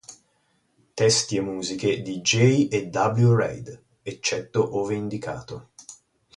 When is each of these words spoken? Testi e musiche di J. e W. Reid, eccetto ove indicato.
Testi 0.95 1.35
e 1.37 1.41
musiche 1.41 2.01
di 2.01 2.21
J. 2.21 2.69
e 2.71 2.89
W. 2.91 3.35
Reid, 3.35 3.83
eccetto 4.01 4.75
ove 4.79 4.95
indicato. 4.95 5.73